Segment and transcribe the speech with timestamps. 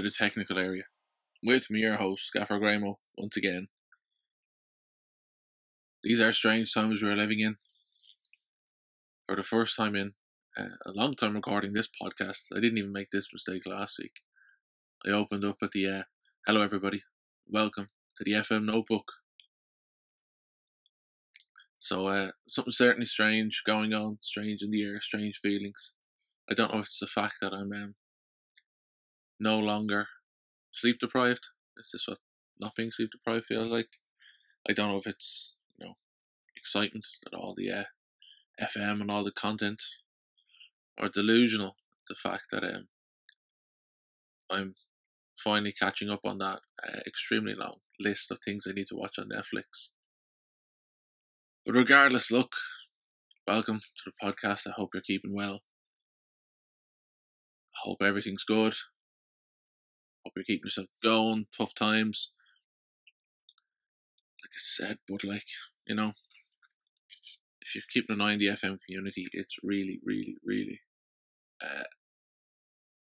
[0.00, 0.84] to the technical area.
[1.42, 3.68] With me, your host, Gaffer Gramo, once again.
[6.02, 7.56] These are strange times we're living in.
[9.26, 10.14] For the first time in
[10.56, 14.12] uh, a long time recording this podcast, I didn't even make this mistake last week.
[15.06, 16.02] I opened up at the uh,
[16.46, 17.02] hello, everybody,
[17.46, 19.04] welcome to the FM Notebook.
[21.78, 25.92] So, uh, something certainly strange going on, strange in the air, strange feelings.
[26.50, 27.94] I don't know if it's the fact that I'm um,
[29.40, 30.06] no longer
[30.70, 31.48] sleep deprived.
[31.78, 32.18] Is this what
[32.60, 33.88] not being sleep deprived feels like?
[34.68, 35.94] I don't know if it's you know
[36.56, 37.84] excitement that all the uh,
[38.60, 39.82] FM and all the content,
[40.98, 41.76] or delusional
[42.08, 42.88] the fact that um,
[44.50, 44.74] I'm
[45.42, 49.14] finally catching up on that uh, extremely long list of things I need to watch
[49.18, 49.88] on Netflix.
[51.64, 52.52] But regardless, look,
[53.46, 54.66] welcome to the podcast.
[54.66, 55.60] I hope you're keeping well.
[57.74, 58.74] I hope everything's good.
[60.24, 61.46] Hope you're keeping yourself going.
[61.56, 62.30] Tough times.
[64.42, 65.46] Like I said, but like,
[65.86, 66.12] you know,
[67.60, 70.80] if you're keeping an eye on the FM community, it's really, really, really
[71.62, 71.84] uh,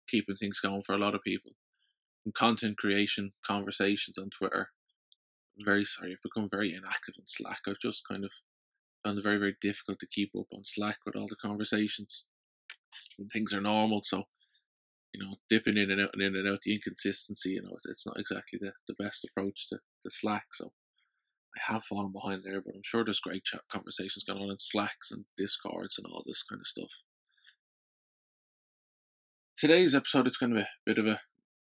[0.09, 1.53] keeping things going for a lot of people.
[2.25, 4.71] And content creation, conversations on Twitter.
[5.59, 7.61] I'm very sorry, I've become very inactive on Slack.
[7.69, 8.31] I've just kind of
[9.05, 12.25] found it very, very difficult to keep up on Slack with all the conversations.
[13.19, 14.25] And things are normal, so
[15.15, 18.05] you know, dipping in and out and in and out, the inconsistency, you know, it's
[18.05, 20.47] not exactly the, the best approach to, to Slack.
[20.55, 20.73] So
[21.57, 24.59] I have fallen behind there, but I'm sure there's great chat conversations going on in
[24.59, 26.91] Slacks and Discords and all this kind of stuff.
[29.57, 31.21] Today's episode is kind of a bit of a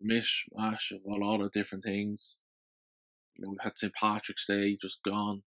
[0.04, 2.38] mishmash of a lot of different things.
[3.36, 3.94] You know, we've had St.
[3.94, 5.44] Patrick's Day just gone.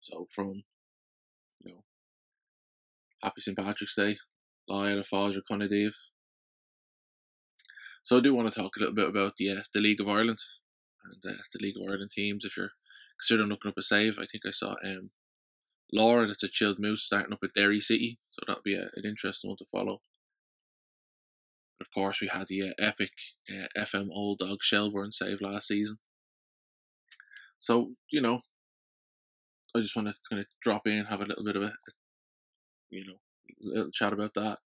[0.00, 0.62] So from,
[1.62, 1.84] you know,
[3.22, 3.58] happy St.
[3.58, 4.16] Patrick's Day,
[4.66, 5.92] Lyle Fáidir Conadiv.
[8.04, 10.08] So I do want to talk a little bit about the uh, the League of
[10.08, 10.38] Ireland
[11.04, 12.44] and uh, the League of Ireland teams.
[12.44, 12.72] If you're
[13.18, 15.10] considering looking up a save, I think I saw um,
[15.90, 16.26] Laura.
[16.26, 19.48] That's a chilled moose starting up at Derry City, so that'll be a, an interesting
[19.48, 20.02] one to follow.
[21.80, 23.10] Of course, we had the uh, epic
[23.50, 25.98] uh, FM Old Dog Shelbourne save last season.
[27.58, 28.42] So you know,
[29.74, 31.72] I just want to kind of drop in, have a little bit of a,
[32.90, 33.14] you know,
[33.62, 34.58] little chat about that.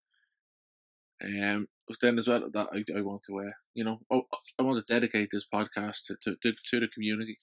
[1.23, 4.23] Um, but then as well that I, I want to, uh, you know, oh,
[4.59, 7.37] I want to dedicate this podcast to, to, to, to the community.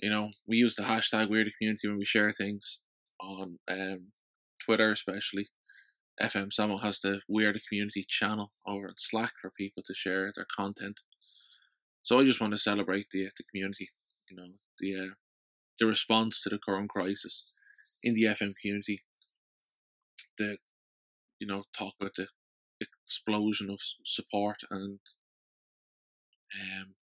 [0.00, 2.80] You know, we use the hashtag We're the Community when we share things
[3.20, 4.08] on um,
[4.64, 5.48] Twitter, especially.
[6.20, 10.32] FM Samo has the We're the Community channel over on Slack for people to share
[10.34, 11.00] their content.
[12.02, 13.90] So I just want to celebrate the the community,
[14.28, 14.48] you know,
[14.80, 15.14] the uh,
[15.78, 17.56] the response to the current crisis
[18.02, 19.02] in the FM community.
[20.38, 20.56] The
[21.42, 22.28] you know talk about the
[22.80, 25.00] explosion of support and
[26.60, 26.94] um,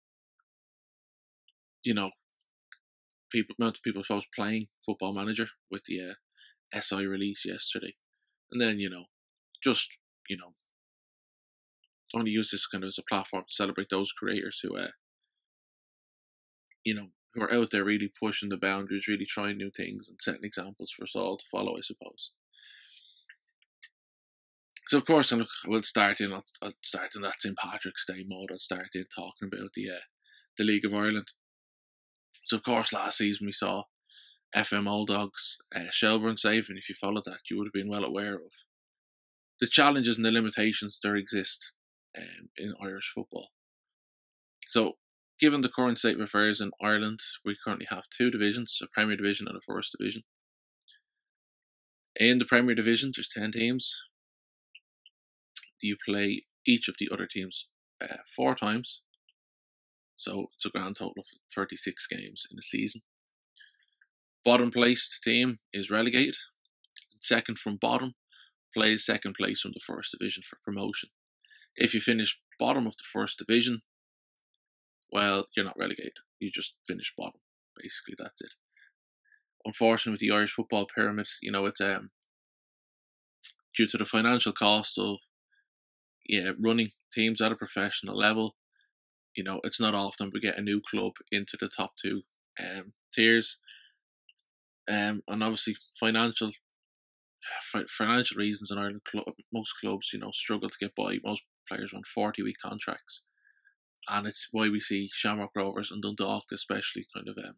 [1.83, 2.11] you know
[3.29, 7.95] people amount of people was playing football manager with the uh, SI release yesterday.
[8.49, 9.05] And then you know
[9.61, 9.89] just
[10.29, 10.53] you know
[12.15, 14.91] only use this kind of as a platform to celebrate those creators who uh
[16.83, 20.17] you know who are out there really pushing the boundaries really trying new things and
[20.21, 22.31] setting examples for us all to follow I suppose
[24.89, 26.33] so of course, I will start in.
[26.33, 28.49] I'll, start in that St Patrick's Day mode.
[28.51, 30.01] I'll start in talking about the uh,
[30.57, 31.27] the League of Ireland.
[32.45, 33.83] So of course, last season we saw
[34.55, 38.33] FM Old Dogs uh, and if you followed that, you would have been well aware
[38.33, 38.51] of
[39.61, 41.73] the challenges and the limitations there exist
[42.17, 43.49] um, in Irish football.
[44.69, 44.93] So,
[45.39, 49.17] given the current state of affairs in Ireland, we currently have two divisions: a Premier
[49.17, 50.23] Division and a First Division.
[52.15, 53.95] In the Premier Division, there's ten teams
[55.81, 57.67] you play each of the other teams
[58.01, 59.01] uh, four times.
[60.15, 63.01] So it's a grand total of 36 games in a season.
[64.43, 66.37] Bottom placed team is relegated.
[67.21, 68.15] Second from bottom
[68.73, 71.09] plays second place from the first division for promotion.
[71.75, 73.81] If you finish bottom of the first division,
[75.11, 76.19] well, you're not relegated.
[76.39, 77.39] You just finish bottom.
[77.81, 78.51] Basically, that's it.
[79.65, 82.11] Unfortunately, with the Irish football pyramid, you know, it's um,
[83.75, 85.17] due to the financial cost of
[86.29, 88.55] yeah, running teams at a professional level.
[89.35, 92.21] You know, it's not often we get a new club into the top two
[92.59, 93.57] um, tiers.
[94.87, 96.51] Um, and obviously financial
[97.87, 99.01] financial reasons in Ireland,
[99.51, 101.17] most clubs, you know, struggle to get by.
[101.23, 103.21] Most players on 40 week contracts.
[104.07, 107.55] And it's why we see Shamrock Rovers and Dundalk, especially, kind of um,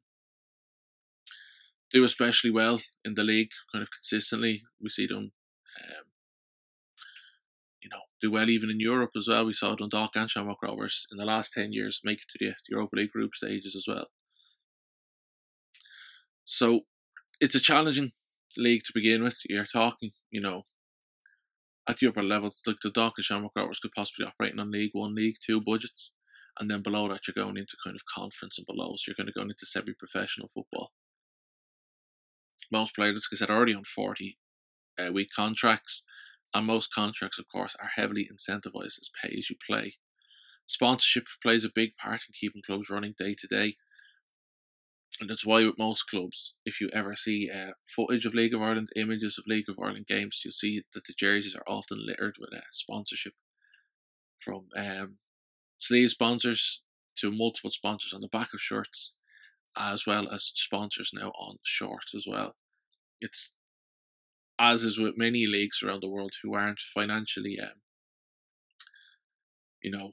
[1.92, 4.64] do especially well in the league, kind of consistently.
[4.82, 5.32] We see them
[5.84, 6.11] um,
[8.22, 9.46] do well even in Europe as well.
[9.46, 12.54] We saw Dundalk and Shamrock Rovers in the last 10 years make it to the,
[12.70, 14.08] Europa League group stages as well.
[16.46, 16.82] So
[17.40, 18.12] it's a challenging
[18.58, 19.38] league to begin with.
[19.46, 20.64] You're talking, you know,
[21.88, 24.92] at the upper levels, like the Dundalk and Shamrock Rovers could possibly operate on League
[24.94, 26.12] One, League Two budgets.
[26.60, 28.96] And then below that, you're going into kind of conference and below.
[28.98, 30.92] So you're going to go into semi professional football.
[32.72, 34.38] Most players, like I said, are already on 40
[35.00, 36.04] uh, week contracts.
[36.54, 39.96] And most contracts, of course, are heavily incentivized as pay as you play.
[40.68, 43.76] Sponsorship plays a big part in keeping clubs running day to day.
[45.20, 48.62] And that's why with most clubs, if you ever see uh, footage of League of
[48.62, 52.36] Ireland, images of League of Ireland games, you'll see that the jerseys are often littered
[52.40, 53.34] with uh, sponsorship
[54.44, 55.18] from um,
[55.80, 56.82] sleeve sponsors
[57.18, 59.12] to multiple sponsors on the back of shirts,
[59.78, 62.56] as well as sponsors now on shorts as well.
[63.20, 63.52] It's
[64.62, 67.82] as is with many leagues around the world who aren't financially, um,
[69.82, 70.12] you know,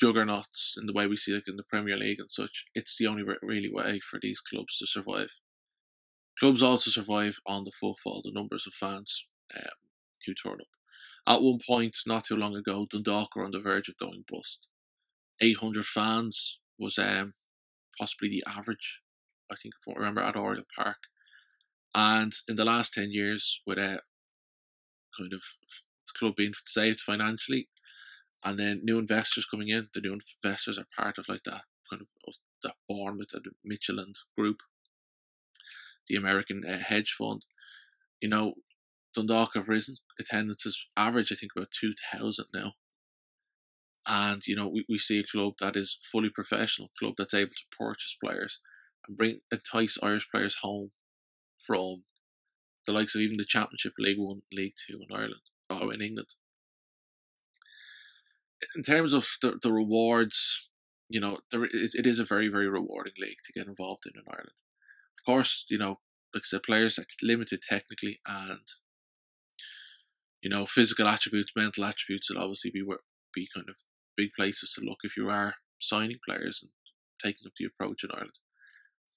[0.00, 2.64] juggernauts in the way we see like in the Premier League and such.
[2.76, 5.30] It's the only really way for these clubs to survive.
[6.38, 9.26] Clubs also survive on the footfall, the numbers of fans
[9.56, 9.72] um,
[10.26, 10.68] who turn up.
[11.26, 14.68] At one point, not too long ago, Dundalk were on the verge of going bust.
[15.40, 17.34] 800 fans was um,
[17.98, 19.00] possibly the average,
[19.50, 20.98] I think, if I remember, at Oriel Park.
[21.94, 24.00] And in the last 10 years, with a
[25.18, 25.42] kind of
[26.18, 27.68] club being saved financially,
[28.44, 32.02] and then new investors coming in, the new investors are part of like that kind
[32.02, 34.58] of, of that Bournemouth the Michelin group,
[36.08, 37.44] the American uh, hedge fund.
[38.20, 38.54] You know,
[39.14, 39.96] Dundalk have risen.
[40.18, 42.72] Attendance is average, I think, about 2,000 now.
[44.06, 47.50] And, you know, we, we see a club that is fully professional, club that's able
[47.50, 48.58] to purchase players
[49.06, 50.90] and bring entice Irish players home
[51.66, 52.04] from
[52.86, 56.28] the likes of even the Championship, League One, League Two in Ireland or in England.
[58.76, 60.68] In terms of the, the rewards,
[61.08, 64.12] you know, there, it, it is a very, very rewarding league to get involved in
[64.14, 64.56] in Ireland.
[65.18, 66.00] Of course, you know,
[66.34, 68.60] like I said, players are limited technically and,
[70.42, 72.82] you know, physical attributes, mental attributes will obviously be,
[73.34, 73.76] be kind of
[74.16, 76.70] big places to look if you are signing players and
[77.22, 78.38] taking up the approach in Ireland.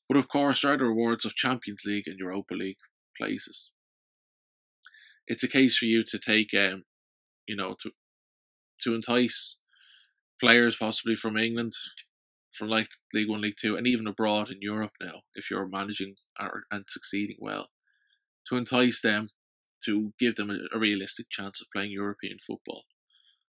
[0.08, 2.78] But of course, there are the rewards of Champions League and Europa League
[3.18, 3.70] places.
[5.28, 6.84] It's a case for you to take, um,
[7.48, 7.92] you know, to
[8.84, 9.58] to entice
[10.40, 11.74] players possibly from England,
[12.54, 16.16] from like League One, League Two, and even abroad in Europe now, if you're managing
[16.72, 17.70] and succeeding well,
[18.48, 19.30] to entice them
[19.86, 22.84] to give them a, a realistic chance of playing European football.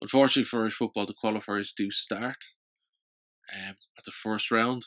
[0.02, 2.38] Unfortunately for Irish football, the qualifiers do start
[3.54, 4.86] um, at the first round,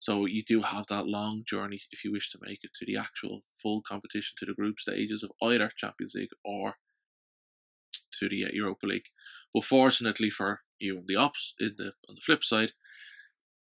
[0.00, 2.96] so you do have that long journey if you wish to make it to the
[2.96, 6.74] actual full competition to the group stages of either Champions League or
[8.18, 9.08] to the uh, Europa League.
[9.52, 12.72] But fortunately for you the ops in the on the flip side,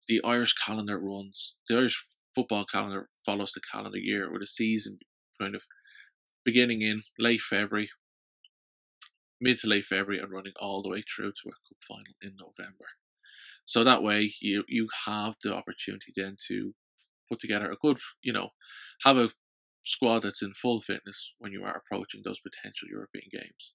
[0.08, 2.04] the Irish calendar runs the Irish
[2.34, 4.98] football calendar follows the calendar year with a season
[5.40, 5.62] kind of
[6.44, 7.90] beginning in late February,
[9.40, 12.36] mid to late February, and running all the way through to a cup final in
[12.36, 12.86] November.
[13.66, 16.74] So that way you you have the opportunity then to
[17.28, 18.50] put together a good, you know,
[19.04, 19.30] have a
[19.84, 23.74] squad that's in full fitness when you are approaching those potential European games.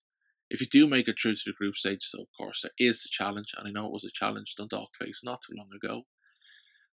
[0.50, 3.04] If you do make it through to the group stage, so of course there is
[3.04, 6.06] the challenge, and I know it was a challenge Dundalk faced not too long ago.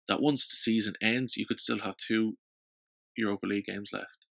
[0.08, 2.36] That once the season ends, you could still have two
[3.16, 4.26] Europa League games left,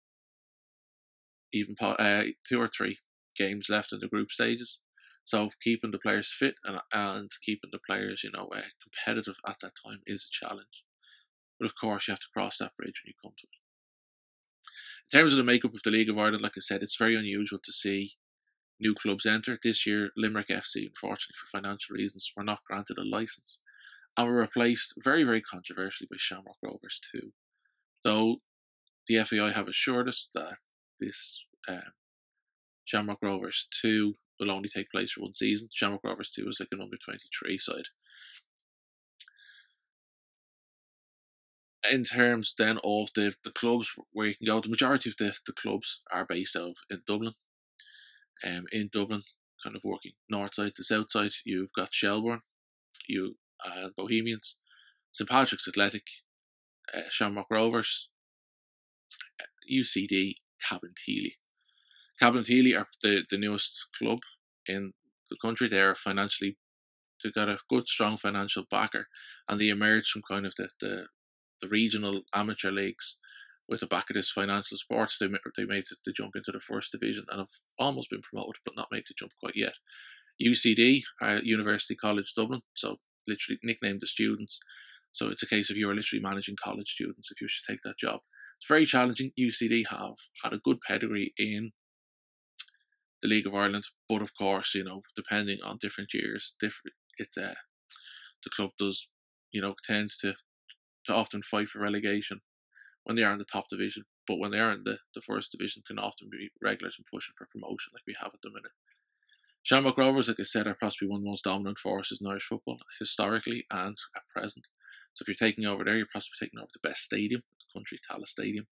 [1.52, 2.98] even uh, two or three
[3.36, 4.80] games left in the group stages.
[5.24, 9.56] So keeping the players fit and, and keeping the players, you know, uh, competitive at
[9.62, 10.84] that time is a challenge.
[11.58, 15.12] But of course, you have to cross that bridge when you come to it.
[15.12, 17.14] In terms of the makeup of the League of Ireland, like I said, it's very
[17.14, 18.14] unusual to see
[18.80, 19.58] new clubs enter.
[19.62, 23.58] This year, Limerick FC, unfortunately for financial reasons, were not granted a license
[24.16, 27.32] and were replaced very, very controversially by Shamrock Rovers too.
[28.04, 28.36] Though
[29.06, 30.58] the FAI have assured us that
[31.00, 31.92] this um,
[32.84, 35.68] Shamrock Rovers 2 will only take place for one season.
[35.72, 37.88] Shamrock Rovers 2 is like an under 23 side.
[41.90, 45.34] In terms then of the, the clubs where you can go, the majority of the,
[45.46, 47.34] the clubs are based out in Dublin.
[48.44, 49.22] Um, in Dublin,
[49.62, 52.42] kind of working north side to south side, you've got Shelbourne,
[53.08, 54.56] you uh, Bohemians,
[55.12, 56.04] St Patrick's Athletic,
[56.92, 58.08] uh, Shamrock Rovers,
[59.70, 60.34] UCD,
[62.20, 62.72] Cabinteely.
[62.72, 64.20] Cabinteely are the, the newest club
[64.66, 64.92] in
[65.30, 65.68] the country.
[65.68, 66.56] They're financially,
[67.22, 69.06] they've got a good, strong financial backer,
[69.48, 71.06] and they emerged from kind of the, the,
[71.60, 73.16] the regional amateur leagues
[73.68, 75.12] with the back of this financial support.
[75.18, 78.76] They, they made the jump into the first division and have almost been promoted, but
[78.76, 79.74] not made the jump quite yet.
[80.42, 84.58] UCD, uh, University College Dublin, so literally nicknamed the students.
[85.12, 87.98] So it's a case of you're literally managing college students if you should take that
[87.98, 88.20] job.
[88.58, 89.32] It's very challenging.
[89.38, 91.72] UCD have had a good pedigree in
[93.22, 97.36] the League of Ireland, but of course, you know, depending on different years, different it's
[97.36, 97.54] uh,
[98.44, 99.08] the club does,
[99.52, 100.34] you know, tends to
[101.06, 102.40] to often fight for relegation
[103.04, 105.50] when they are in the top division, but when they are in the, the first
[105.50, 108.70] division, can often be regulars and pushing for promotion like we have at the minute.
[109.64, 112.46] Shamrock Rovers, like I said, are possibly one of the most dominant forces in Irish
[112.46, 114.66] football historically and at present.
[115.14, 117.98] So if you're taking over there, you're possibly taking over the best stadium the country,
[117.98, 118.66] Tallaght Stadium.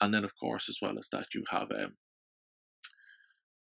[0.00, 1.94] And then, of course, as well as that, you have um,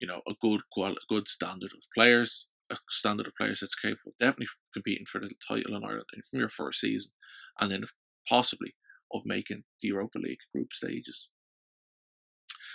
[0.02, 0.62] you know, a good
[1.09, 5.76] good standard of players, a standard of players that's capable definitely competing for the title
[5.76, 7.12] in Ireland from your first season,
[7.61, 7.85] and then
[8.28, 8.75] possibly
[9.14, 11.28] of making the Europa League group stages.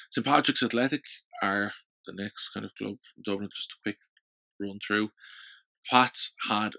[0.09, 1.03] St Patrick's Athletic
[1.43, 1.73] are
[2.05, 3.49] the next kind of club Dublin.
[3.53, 3.97] Just a quick
[4.59, 5.09] run through.
[5.91, 6.73] Pats had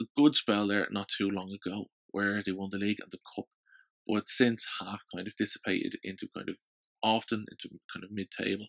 [0.00, 3.18] a good spell there not too long ago where they won the league and the
[3.36, 3.46] cup,
[4.08, 6.56] but since have kind of dissipated into kind of
[7.00, 8.66] often into kind of mid table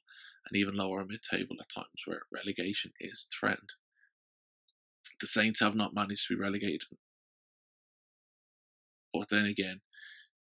[0.48, 3.72] and even lower mid table at times where relegation is threatened.
[5.20, 6.84] The Saints have not managed to be relegated.
[9.14, 9.82] But then again,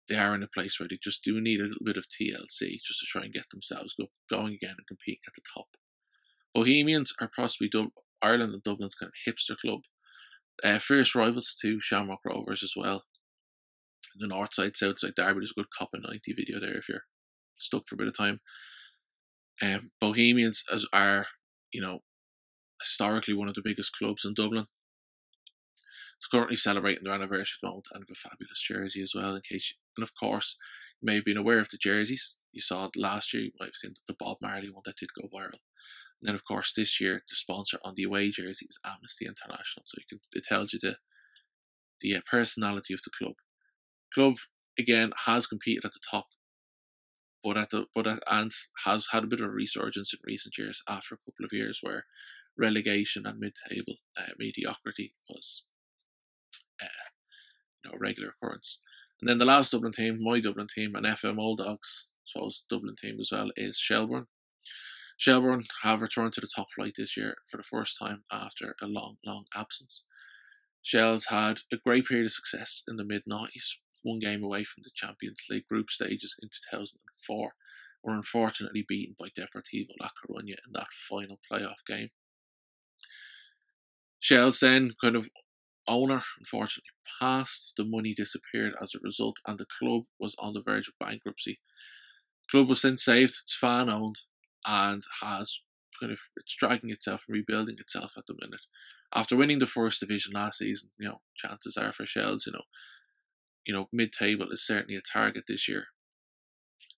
[0.08, 2.80] they are in a place where they just do need a little bit of TLC
[2.84, 5.66] just to try and get themselves go, going again and compete at the top.
[6.54, 7.92] Bohemians are possibly Dub-
[8.22, 9.80] Ireland and Dublin's kind of hipster club.
[10.62, 13.04] Uh, fierce rivals to Shamrock Rovers as well.
[14.18, 17.04] The north side, south side derby, there's a good Copa90 video there if you're
[17.56, 18.40] stuck for a bit of time.
[19.62, 21.26] Um, Bohemians as are,
[21.72, 22.00] you know,
[22.80, 24.66] historically one of the biggest clubs in Dublin.
[26.18, 29.34] It's currently celebrating their anniversary month and have a fabulous jersey as well.
[29.34, 30.56] In case, you, and of course,
[31.00, 32.38] you may have been aware of the jerseys.
[32.52, 33.44] You saw it last year.
[33.44, 35.60] You might have seen the Bob Marley one that did go viral.
[36.20, 39.84] And then, of course, this year the sponsor on the away jersey is Amnesty International.
[39.84, 40.96] So you can it tells you the
[42.00, 43.34] the uh, personality of the club.
[44.12, 44.34] Club
[44.78, 46.26] again has competed at the top
[47.42, 48.50] but at the but at, and
[48.84, 51.80] has had a bit of a resurgence in recent years after a couple of years
[51.82, 52.04] where
[52.58, 55.62] relegation and mid-table uh, mediocrity was
[56.82, 56.86] uh,
[57.84, 58.78] you know regular occurrence.
[59.20, 62.46] And then the last Dublin team, my Dublin team, and FM Old Dogs, as well
[62.46, 64.26] as Dublin team as well, is Shelbourne.
[65.18, 68.86] Shelbourne have returned to the top flight this year for the first time after a
[68.86, 70.02] long, long absence.
[70.82, 74.82] Shells had a great period of success in the mid 90s, one game away from
[74.84, 77.54] the Champions League group stages in 2004,
[78.02, 82.10] were unfortunately beaten by Deportivo La Coruña in that final playoff game.
[84.18, 85.28] Shell's then kind of
[85.88, 86.90] owner unfortunately
[87.20, 90.94] passed, the money disappeared as a result, and the club was on the verge of
[91.00, 91.60] bankruptcy.
[92.44, 94.20] The club was then saved, it's fan owned,
[94.66, 95.58] and has
[95.98, 98.62] kind of it's dragging itself and rebuilding itself at the minute.
[99.14, 102.62] After winning the first division last season, you know, chances are for Shells, you know,
[103.66, 105.86] you know, mid table is certainly a target this year,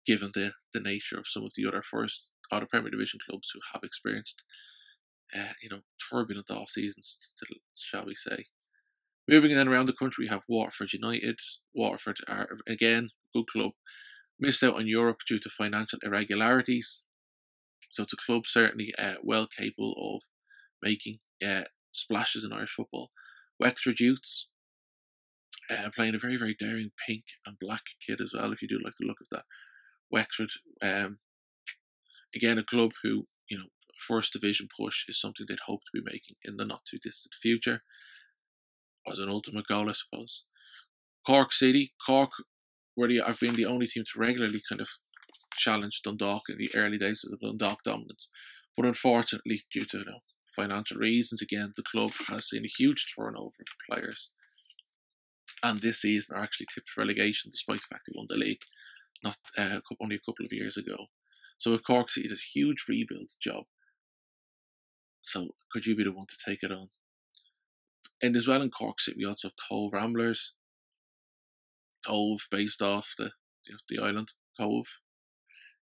[0.06, 3.60] given the, the nature of some of the other first other Premier Division clubs who
[3.72, 4.42] have experienced,
[5.34, 7.18] uh, you know, turbulent off seasons,
[7.74, 8.46] shall we say.
[9.28, 11.38] Moving then around the country, we have Waterford United.
[11.74, 13.72] Waterford are again good club,
[14.38, 17.04] missed out on Europe due to financial irregularities.
[17.88, 20.22] So it's a club certainly uh, well capable of
[20.82, 23.10] making uh, splashes in Irish football.
[23.60, 24.48] Wexford Youths
[25.72, 28.80] uh, playing a very, very daring pink and black kid as well, if you do
[28.82, 29.44] like the look of that.
[30.10, 30.50] Wexford,
[30.82, 31.18] um,
[32.34, 33.66] again, a club who, you know,
[34.06, 37.34] first division push is something they'd hope to be making in the not too distant
[37.40, 37.82] future.
[39.10, 40.44] As an ultimate goal, I suppose.
[41.26, 42.30] Cork City, Cork,
[42.94, 44.88] where I've been the only team to regularly kind of
[45.56, 48.28] challenge Dundalk in the early days of the Dundalk dominance.
[48.76, 50.18] But unfortunately, due to you know,
[50.54, 54.30] financial reasons, again, the club has seen a huge turnover of players
[55.62, 58.62] and this season are actually tipped for relegation despite the fact they won the league
[59.22, 61.06] not uh, only a couple of years ago.
[61.58, 63.64] So with Cork City, it's a huge rebuild job.
[65.22, 66.88] So could you be the one to take it on?
[68.20, 70.52] And as well in Cork City, we also have Cobh Ramblers.
[72.06, 73.30] Cobh, based off the
[73.66, 74.86] you know, the island Cobh.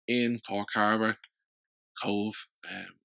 [0.07, 1.17] in Cork Harbour.
[2.01, 2.99] Cobh, um,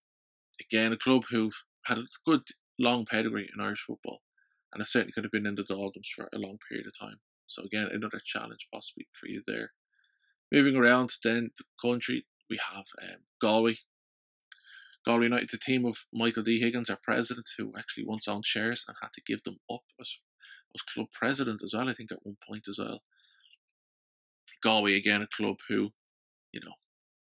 [0.61, 2.43] again a club who've had a good
[2.79, 4.21] long pedigree in Irish football
[4.73, 7.21] and I certainly could have been in the doldrums for a long period of time.
[7.47, 9.73] So again, another challenge possibly for you there.
[10.53, 13.79] Moving around then the country, we have um, Galway.
[15.07, 16.61] Galway United, the team of Michael D.
[16.61, 20.19] Higgins, our president, who actually once owned shares and had to give them up as
[20.73, 23.01] was club president as well, I think at one point as well.
[24.63, 25.91] Galway again, a club who,
[26.53, 26.75] you know,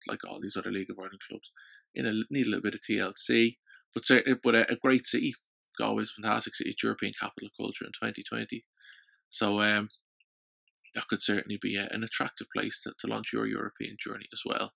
[0.09, 1.51] like all these other League of Ireland clubs,
[1.95, 3.57] in need a little bit of TLC,
[3.95, 4.05] but
[4.43, 5.35] but a, a great city.
[5.79, 6.75] Galway is a fantastic city.
[6.83, 8.65] European capital of culture in 2020.
[9.29, 9.91] So um,
[10.95, 14.43] that could certainly be a, an attractive place to, to launch your European journey as
[14.45, 14.73] well.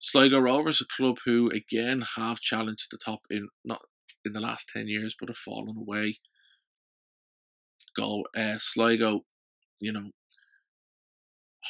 [0.00, 3.82] Sligo Rovers, a club who again have challenged the top in not
[4.24, 6.18] in the last ten years, but have fallen away.
[7.96, 9.24] Go uh, Sligo,
[9.80, 10.10] you know,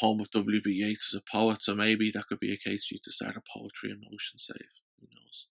[0.00, 0.70] home of W.B.
[0.70, 3.36] Yeats as a poet, so maybe that could be a case for you to start
[3.36, 4.56] a poetry and motion save.
[5.00, 5.48] Who knows?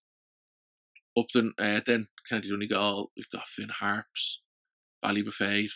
[1.18, 4.40] Upton, uh, then County Donegal, we've got Finn Harps,
[5.04, 5.70] Ballybofey,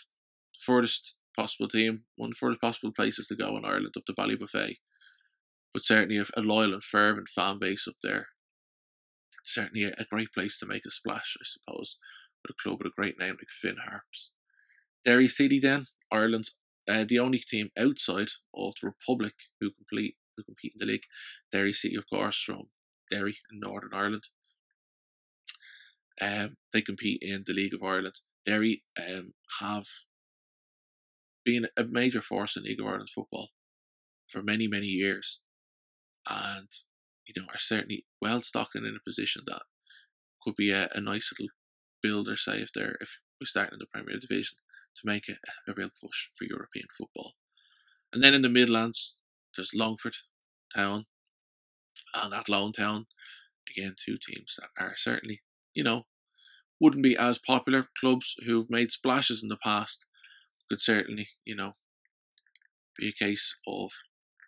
[0.60, 4.12] furthest possible team, one of the furthest possible places to go in Ireland up to
[4.12, 4.78] Ballybofey.
[5.72, 8.28] But certainly a, a loyal and fervent fan base up there.
[9.42, 11.96] It's certainly a, a, great place to make a splash, I suppose,
[12.42, 14.30] with a club with a great name like Finn Harps.
[15.04, 16.54] Derry City then, Ireland's
[16.88, 21.04] uh, the only team outside of the Republic who complete who compete in the league.
[21.52, 22.68] Derry City, of course, from
[23.10, 24.24] Derry in Northern Ireland.
[26.20, 28.16] Um, they compete in the League of Ireland.
[28.44, 29.84] Derry um, have
[31.44, 33.50] been a major force in League of Ireland football
[34.30, 35.40] for many, many years.
[36.28, 36.68] And,
[37.26, 39.62] you know, are certainly well stocked and in a position that
[40.42, 41.52] could be a, a nice little
[42.02, 43.08] builder save there if
[43.40, 44.56] we start in the Premier Division
[44.96, 45.34] to make a,
[45.70, 47.34] a real push for European football.
[48.12, 49.18] And then in the Midlands,
[49.56, 50.14] there's Longford
[50.74, 51.06] Town
[52.14, 53.06] and Athlone Town.
[53.76, 55.42] Again, two teams that are certainly,
[55.78, 56.02] you know,
[56.80, 60.06] wouldn't be as popular clubs who've made splashes in the past.
[60.68, 61.74] Could certainly, you know,
[62.98, 63.92] be a case of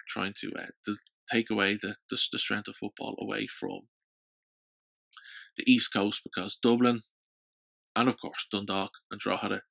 [0.09, 0.93] trying to uh,
[1.33, 3.83] take away the, the, the strength of football away from
[5.57, 7.03] the East Coast because Dublin
[7.95, 9.63] and of course Dundalk and Drogheda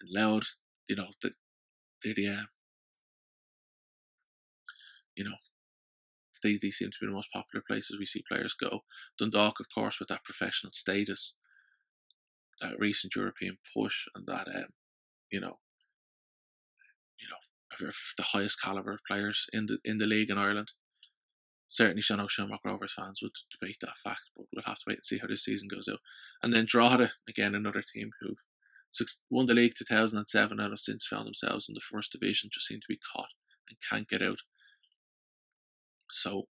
[0.00, 0.56] and Louth,
[0.88, 1.32] you know, the,
[2.02, 2.42] they're the, uh,
[5.14, 5.36] you know,
[6.42, 8.80] they, they seem to be the most popular places we see players go.
[9.18, 11.34] Dundalk, of course, with that professional status,
[12.60, 14.66] that recent European push, and that, um,
[15.30, 15.58] you know,
[17.18, 20.72] you know, the highest caliber of players in the in the league in Ireland.
[21.68, 25.06] Certainly, Sean Shamrock Rovers fans would debate that fact, but we'll have to wait and
[25.06, 26.00] see how this season goes out.
[26.42, 28.34] And then Drogheda, again, another team who
[29.30, 32.80] won the league 2007 and have since found themselves in the first division, just seem
[32.80, 33.28] to be caught
[33.68, 34.38] and can't get out.
[36.10, 36.48] So,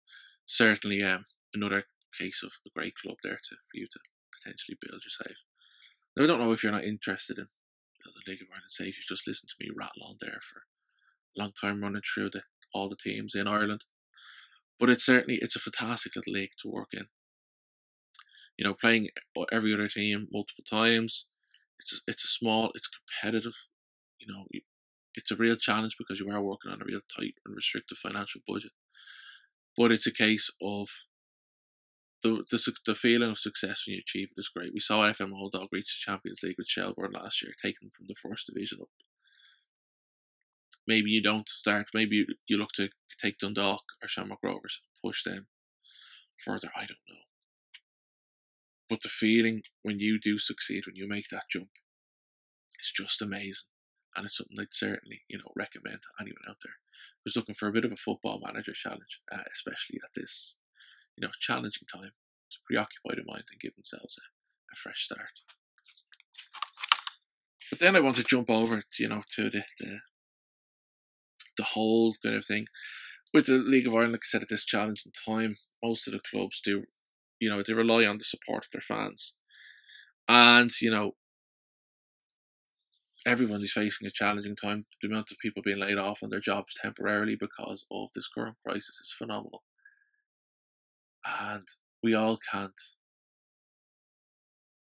[0.45, 1.85] certainly, um, another
[2.17, 3.99] case of a great club there to for you to
[4.33, 5.37] potentially build yourself.
[6.15, 7.47] Now, I don't know if you're not interested in
[8.03, 8.87] the League of Ireland save.
[8.87, 12.43] You just listen to me rattle on there for a long time, running through the
[12.73, 13.85] all the teams in Ireland.
[14.79, 17.07] But it's certainly it's a fantastic little league to work in.
[18.57, 19.09] You know, playing
[19.51, 21.25] every other team multiple times,
[21.79, 23.53] it's a, it's a small, it's competitive.
[24.19, 24.45] You know,
[25.13, 28.41] it's a real challenge because you are working on a real tight and restricted financial
[28.47, 28.71] budget.
[29.77, 30.87] But it's a case of
[32.23, 34.73] the the, the feeling of success when you achieve it is great.
[34.73, 37.91] We saw FM Old Dog reach the Champions League with Shelbourne last year, taking them
[37.95, 38.89] from the first division up.
[40.87, 41.87] Maybe you don't start.
[41.93, 42.89] Maybe you, you look to
[43.21, 45.47] take Dundalk or Shamrock Rovers, push them
[46.43, 46.71] further.
[46.75, 47.25] I don't know.
[48.89, 51.69] But the feeling when you do succeed, when you make that jump,
[52.81, 53.67] is just amazing.
[54.15, 56.75] And it's something I'd certainly, you know, recommend to anyone out there
[57.23, 60.55] who's looking for a bit of a football manager challenge, uh, especially at this,
[61.15, 62.11] you know, challenging time
[62.51, 64.25] to preoccupy the mind and give themselves a,
[64.73, 65.41] a fresh start.
[67.69, 69.99] But then I want to jump over, to, you know, to the, the
[71.57, 72.67] the whole kind of thing.
[73.33, 76.19] With the League of Ireland, like I said, at this challenging time, most of the
[76.19, 76.83] clubs do
[77.39, 79.33] you know, they rely on the support of their fans.
[80.27, 81.15] And, you know,
[83.27, 84.85] everyone is facing a challenging time.
[85.01, 88.55] The amount of people being laid off on their jobs temporarily because of this current
[88.65, 89.63] crisis is phenomenal.
[91.25, 91.67] And
[92.01, 92.71] we all can't,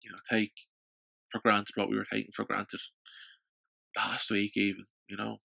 [0.04, 0.52] you know, take
[1.32, 2.80] for granted what we were taking for granted
[3.98, 5.38] last week, even, you know,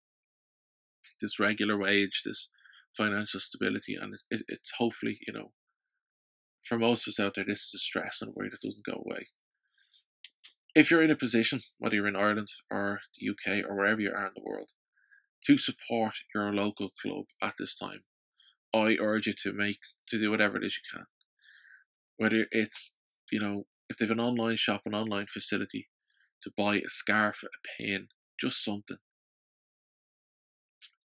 [1.23, 2.49] this regular wage, this
[2.95, 5.53] financial stability, and it, it, it's hopefully, you know,
[6.69, 9.03] for most of us out there, this is a stress and worry that doesn't go
[9.07, 9.29] away.
[10.75, 14.11] If you're in a position, whether you're in Ireland or the UK or wherever you
[14.11, 14.71] are in the world,
[15.47, 18.05] to support your local club at this time,
[18.75, 19.79] I urge you to make
[20.09, 21.07] to do whatever it is you can.
[22.19, 22.95] Whether it's
[23.33, 25.89] you know if they've an online shop, an online facility,
[26.43, 28.09] to buy a scarf, a pen,
[28.41, 28.99] just something,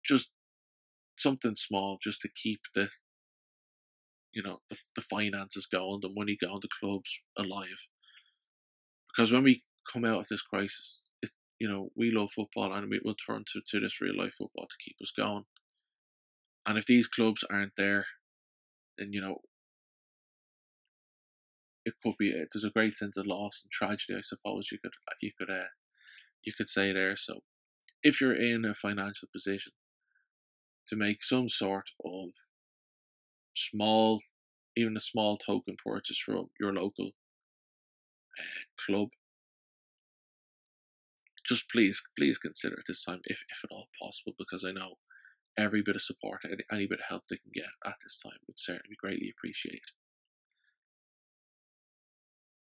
[0.04, 0.30] just
[1.20, 2.90] something small, just to keep the
[4.34, 7.88] you know the, the finances going, the money going, the clubs alive.
[9.16, 12.90] Because when we come out of this crisis, it, you know we love football and
[12.90, 15.46] we will turn to, to this real life football to keep us going.
[16.66, 18.06] And if these clubs aren't there,
[18.98, 19.42] then you know
[21.86, 24.18] it could be uh, there's a great sense of loss and tragedy.
[24.18, 25.72] I suppose you could you could uh,
[26.44, 27.16] you could say there.
[27.18, 27.40] So
[28.04, 29.74] if you're in a financial position
[30.88, 32.30] to make some sort of
[33.56, 34.22] small,
[34.76, 37.12] even a small token purchase from your local
[38.86, 39.10] club,
[41.48, 44.96] just please, please consider it this time, if, if at all possible, because I know
[45.58, 48.40] every bit of support, any, any bit of help they can get at this time
[48.48, 49.82] would certainly be greatly appreciated.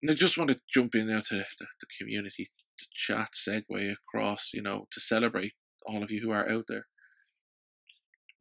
[0.02, 3.92] And I just want to jump in now to the, the community, the chat segue
[3.92, 5.52] across, you know, to celebrate
[5.84, 6.86] all of you who are out there.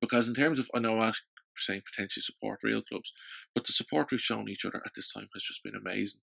[0.02, 1.12] Because in terms of, I know I
[1.58, 3.12] saying potentially support real clubs,
[3.54, 6.22] but the support we've shown each other at this time has just been amazing.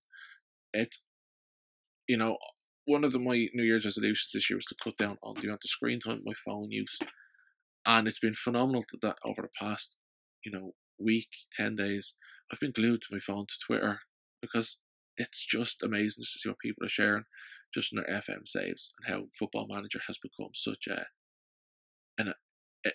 [0.77, 0.97] It,
[2.07, 2.37] you know,
[2.85, 5.47] one of the, my New Year's resolutions this year was to cut down on the
[5.47, 6.99] amount of screen time, my phone use,
[7.85, 9.95] and it's been phenomenal that over the past,
[10.45, 12.13] you know, week, ten days.
[12.51, 14.01] I've been glued to my phone to Twitter
[14.41, 14.77] because
[15.17, 17.23] it's just amazing to see what people are sharing
[17.73, 21.05] just in their FM saves and how Football Manager has become such a
[22.19, 22.33] an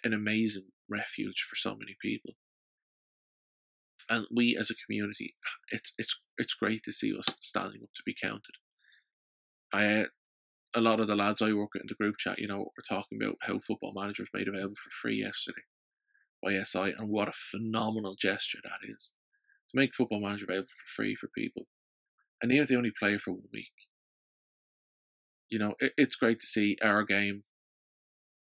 [0.05, 2.35] an amazing refuge for so many people.
[4.09, 7.91] And we as a community, uh, it's it's it's great to see us standing up
[7.95, 8.57] to be counted.
[9.73, 10.05] I uh,
[10.75, 12.97] a lot of the lads I work with in the group chat, you know, we're
[12.97, 15.63] talking about how Football Manager was made available for free yesterday
[16.43, 19.13] by SI, and what a phenomenal gesture that is
[19.71, 21.67] to make Football Manager available for free for people
[22.43, 23.71] and even if they only play for one week,
[25.49, 27.45] you know, it, it's great to see our game,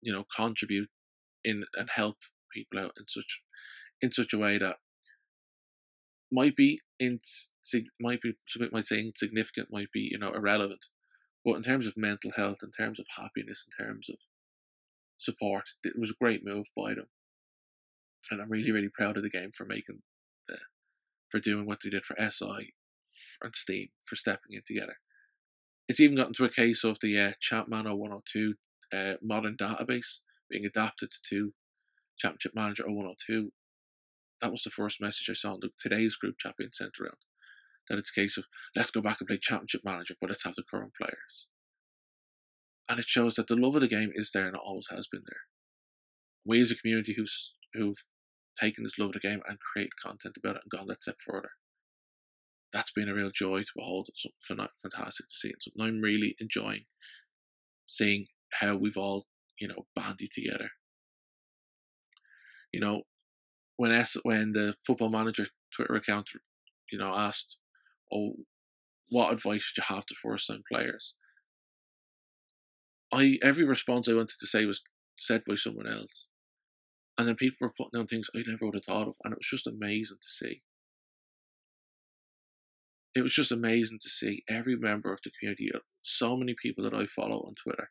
[0.01, 0.89] you know, contribute
[1.43, 2.17] in and help
[2.53, 3.39] people out in such
[4.01, 4.75] in such a way that
[6.31, 7.19] might be in
[7.99, 10.87] might be some might say insignificant, might be you know irrelevant,
[11.43, 14.15] but in terms of mental health, in terms of happiness, in terms of
[15.17, 17.07] support, it was a great move by them,
[18.31, 20.01] and I'm really really proud of the game for making
[20.47, 20.57] the
[21.29, 22.73] for doing what they did for SI
[23.41, 24.97] and Steam for stepping in together.
[25.87, 28.55] It's even gotten to a case of the uh, Champ Man 0102
[28.93, 31.53] uh, modern database being adapted to
[32.17, 33.51] Championship Manager 0102.
[34.41, 37.17] That was the first message I saw in the, today's group chat being sent around.
[37.89, 38.45] That it's a case of
[38.75, 41.47] let's go back and play Championship Manager, but let's have the current players.
[42.89, 45.07] And it shows that the love of the game is there and it always has
[45.07, 45.41] been there.
[46.45, 48.03] We as a community who's who've
[48.59, 51.17] taken this love of the game and created content about it and gone that step
[51.25, 51.51] further
[52.73, 54.09] that's been a real joy to behold.
[54.09, 55.49] It's something fantastic to see.
[55.49, 56.85] It's something I'm really enjoying
[57.85, 58.27] seeing
[58.59, 59.25] how we've all,
[59.59, 60.69] you know, bandied together.
[62.73, 63.03] You know,
[63.77, 66.29] when when the football manager Twitter account,
[66.91, 67.57] you know, asked,
[68.11, 68.45] "Oh,
[69.09, 71.15] what advice would you have to first time players?"
[73.11, 74.83] I every response I wanted to say was
[75.17, 76.27] said by someone else,
[77.17, 79.39] and then people were putting down things I never would have thought of, and it
[79.39, 80.63] was just amazing to see
[83.17, 86.83] it was just amazing to see every member of the community, uh, so many people
[86.83, 87.89] that I follow on Twitter,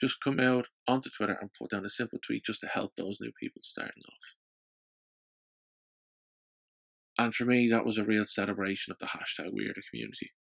[0.00, 3.20] just come out onto Twitter and put down a simple tweet just to help those
[3.20, 4.34] new people starting off.
[7.18, 10.32] And for me, that was a real celebration of the hashtag We Are the Community.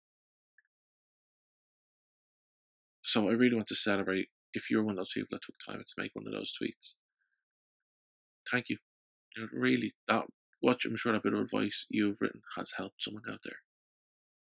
[3.05, 5.85] So I really want to celebrate if you're one of those people that took time
[5.85, 6.95] to make one of those tweets.
[8.51, 8.79] Thank you.
[9.53, 10.25] really, that
[10.61, 13.59] what I'm sure that bit of advice you've written has helped someone out there.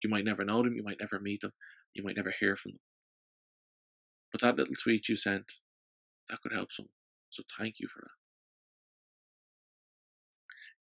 [0.04, 1.54] You might never know them, you might never meet them,
[1.94, 2.80] you might never hear from them.
[4.32, 5.46] But that little tweet you sent,
[6.30, 6.90] that could help someone.
[7.30, 8.25] So thank you for that.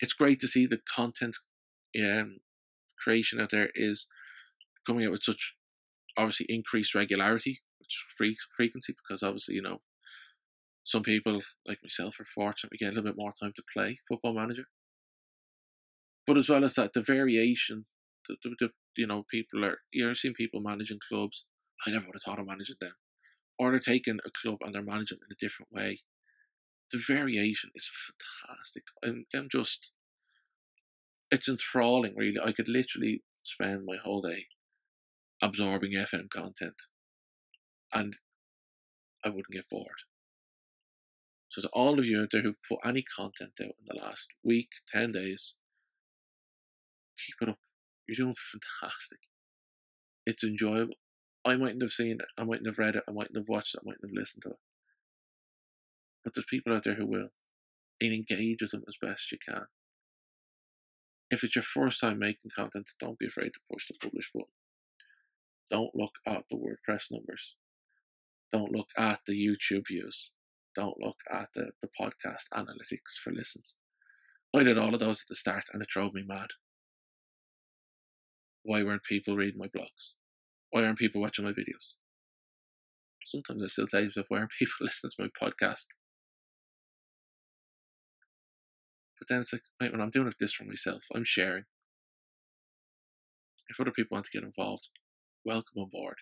[0.04, 1.38] It's great to see the content
[1.98, 2.40] um,
[3.02, 4.06] creation out there is
[4.86, 5.56] coming out with such
[6.18, 9.80] obviously increased regularity, which frequency, because obviously, you know,
[10.84, 14.00] some people like myself are fortunate we get a little bit more time to play
[14.06, 14.66] football manager.
[16.28, 17.86] But as well as that, the variation,
[18.28, 21.46] the, the, the you know, people are you're seeing people managing clubs.
[21.88, 22.96] I never would have thought of managing them.
[23.58, 26.02] Or they're taking a club and they're managing it in a different way.
[26.94, 28.84] The variation is fantastic.
[29.04, 29.92] I'm, I'm just
[31.32, 32.40] it's enthralling really.
[32.40, 34.46] I could literally spend my whole day
[35.42, 36.76] absorbing FM content
[37.92, 38.16] and
[39.26, 40.04] I wouldn't get bored.
[41.50, 44.28] So to all of you out there who've put any content out in the last
[44.44, 45.56] week, ten days,
[47.18, 47.60] keep it up.
[48.08, 49.20] You're doing fantastic.
[50.28, 50.96] It's enjoyable.
[51.44, 53.82] I mightn't have seen it, I mightn't have read it, I mightn't have watched it,
[53.84, 54.60] I mightn't have listened to it.
[56.24, 57.30] But there's people out there who will.
[58.02, 59.66] And engage with them as best you can.
[61.32, 64.50] If it's your first time making content, don't be afraid to push the publish button.
[65.72, 67.56] Don't look at the WordPress numbers.
[68.52, 70.32] Don't look at the YouTube views.
[70.76, 73.76] Don't look at the, the podcast analytics for listens.
[74.56, 76.50] I did all of those at the start and it drove me mad.
[78.64, 80.12] why weren't people reading my blogs?
[80.70, 81.96] Why aren't people watching my videos?
[83.26, 85.88] Sometimes I still tell myself, why aren't people listening to my podcast?
[89.20, 91.64] But then it's like, wait, when I'm doing this for myself, I'm sharing.
[93.70, 94.90] If other people want to get involved,
[95.46, 96.18] welcome on board.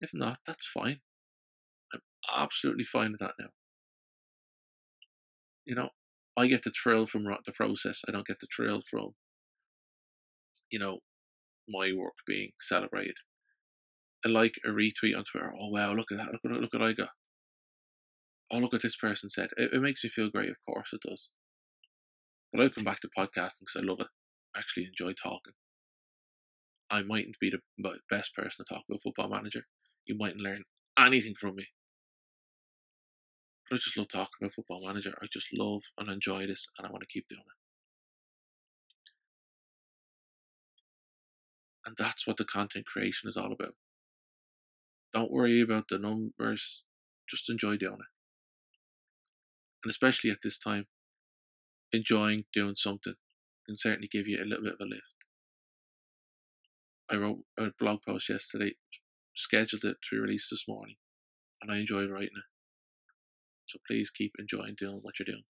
[0.00, 1.00] If not, that's fine.
[1.92, 2.00] I'm
[2.36, 3.48] absolutely fine with that now.
[5.64, 5.90] You know,
[6.36, 8.02] I get the thrill from the process.
[8.08, 9.14] I don't get the thrill from,
[10.70, 10.98] you know,
[11.68, 13.16] my work being celebrated.
[14.24, 15.52] I like a retweet on Twitter.
[15.58, 16.28] Oh wow, look at that!
[16.32, 17.10] Look at look at I got.
[18.50, 19.50] Oh look at this person said.
[19.56, 20.50] It, it makes me feel great.
[20.50, 21.30] Of course it does.
[22.52, 24.08] But I'll come back to podcasting because I love it.
[24.54, 25.54] I actually enjoy talking.
[26.90, 27.60] I mightn't be the
[28.10, 29.66] best person to talk about football manager.
[30.06, 30.64] You mightn't learn
[30.98, 31.66] anything from me.
[33.68, 35.14] But I just love talking about football manager.
[35.22, 37.58] I just love and enjoy this and I want to keep doing it.
[41.86, 43.74] And that's what the content creation is all about.
[45.12, 46.82] Don't worry about the numbers,
[47.28, 48.17] just enjoy doing it.
[49.84, 50.86] And especially at this time,
[51.92, 53.14] enjoying doing something
[53.66, 55.02] can certainly give you a little bit of a lift.
[57.10, 58.74] I wrote a blog post yesterday,
[59.34, 60.96] scheduled it to be released this morning,
[61.62, 62.44] and I enjoyed writing it.
[63.66, 65.44] So please keep enjoying doing what you're doing.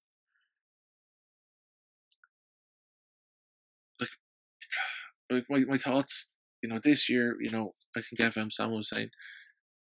[4.00, 4.10] Like,
[5.30, 6.28] like my, my thoughts,
[6.62, 9.10] you know, this year, you know, I think FM Sam was saying,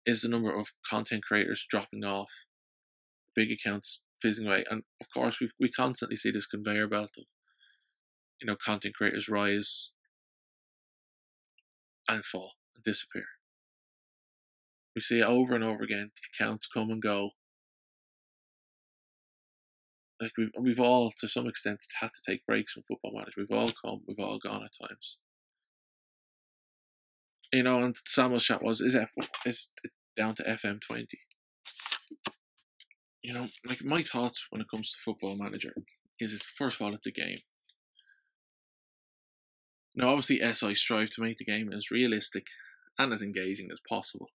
[0.05, 2.31] is the number of content creators dropping off,
[3.35, 7.25] big accounts fizzing away, and of course we we constantly see this conveyor belt of,
[8.41, 9.91] you know, content creators rise
[12.07, 13.25] and fall and disappear.
[14.95, 16.11] We see it over and over again.
[16.35, 17.31] Accounts come and go.
[20.19, 23.33] Like we've we've all to some extent had to take breaks from football manager.
[23.37, 25.17] We've all come, we've all gone at times.
[27.51, 29.11] You know, and Samuel's chat was is F
[29.45, 29.69] is
[30.15, 31.19] down to FM twenty.
[33.21, 35.73] You know, like my thoughts when it comes to football manager
[36.19, 37.39] is it first of all it's a game.
[39.95, 42.47] Now, obviously, SI strive to make the game as realistic
[42.97, 44.27] and as engaging as possible.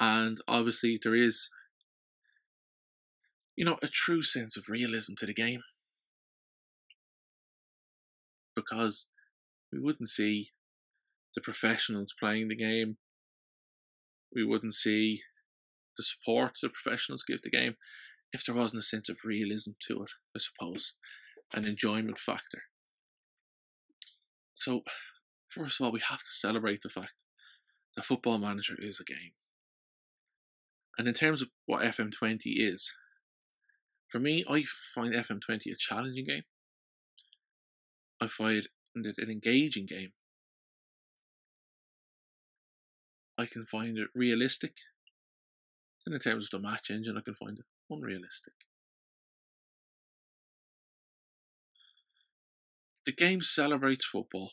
[0.00, 1.50] And obviously, there is,
[3.56, 5.60] you know, a true sense of realism to the game.
[8.54, 9.06] Because
[9.70, 10.50] we wouldn't see
[11.34, 12.96] the professionals playing the game,
[14.34, 15.20] we wouldn't see
[15.96, 17.76] the support the professionals give the game
[18.32, 20.94] if there wasn't a sense of realism to it, I suppose,
[21.52, 22.62] an enjoyment factor.
[24.54, 24.82] So,
[25.48, 27.22] first of all, we have to celebrate the fact
[27.96, 29.32] that Football Manager is a game.
[30.98, 32.92] And in terms of what FM20 is,
[34.08, 36.44] for me, I find FM20 a challenging game.
[38.20, 40.12] I find it an engaging game.
[43.38, 44.72] I can find it realistic.
[46.06, 48.52] And in terms of the match engine, I can find it unrealistic.
[53.04, 54.52] The game celebrates football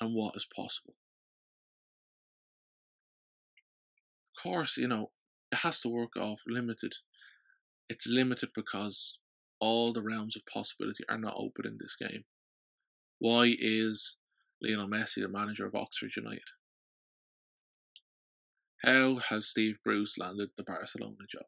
[0.00, 0.94] and what is possible.
[4.36, 5.10] Of course, you know,
[5.52, 6.96] it has to work off limited.
[7.88, 9.18] It's limited because
[9.60, 12.24] all the realms of possibility are not open in this game.
[13.18, 14.16] Why is
[14.60, 16.42] Lionel Messi the manager of Oxford United?
[18.84, 21.46] How has Steve Bruce landed the Barcelona job?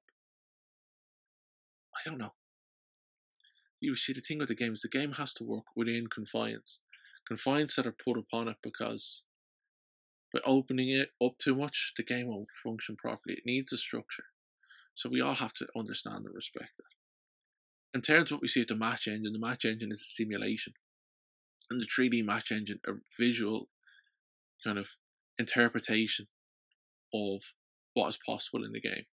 [1.94, 2.32] I don't know
[3.80, 6.80] you see the thing with the game is the game has to work within confines,
[7.26, 9.22] confines that are put upon it because
[10.32, 13.36] by opening it up too much, the game won't function properly.
[13.36, 14.24] It needs a structure,
[14.94, 17.98] so we all have to understand and respect that.
[17.98, 20.04] In terms of what we see at the match engine, the match engine is a
[20.04, 20.74] simulation,
[21.70, 23.68] and the 3D match engine a visual
[24.64, 24.88] kind of
[25.38, 26.26] interpretation
[27.16, 27.42] of
[27.94, 29.06] what is possible in the game.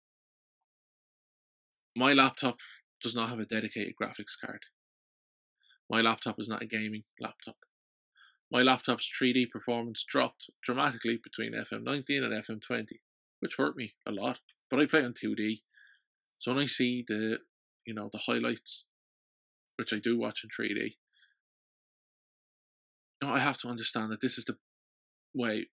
[1.97, 2.57] My laptop
[3.03, 4.61] does not have a dedicated graphics card.
[5.91, 7.57] My laptop is not a gaming laptop.
[8.53, 12.87] My laptop's 3D performance dropped dramatically between FM19 and FM20,
[13.41, 14.39] which hurt me a lot.
[14.71, 15.63] But I play on 2D,
[16.39, 17.39] so when I see the,
[17.87, 18.87] you know, the highlights,
[19.77, 20.95] which I do watch in 3D,
[23.21, 24.57] you know, I have to understand that this is the
[25.35, 25.67] way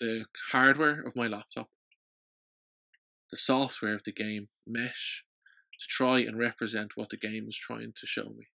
[0.00, 1.70] the hardware of my laptop,
[3.30, 5.24] the software of the game mesh
[5.80, 8.48] to try and represent what the game is trying to show me.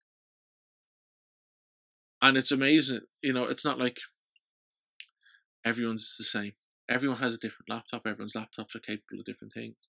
[2.22, 3.98] And it's amazing, you know, it's not like
[5.66, 6.54] everyone's the same.
[6.90, 9.88] Everyone has a different laptop, everyone's laptops are capable of different things.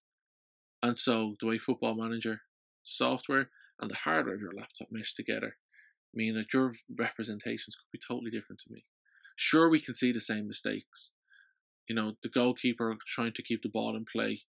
[0.82, 2.42] And so the way Football Manager
[2.82, 5.56] software and the hardware of your laptop mesh together
[6.14, 8.84] mean that your representations could be totally different to me.
[9.36, 11.10] Sure, we can see the same mistakes.
[11.88, 14.42] You know, the goalkeeper trying to keep the ball in play,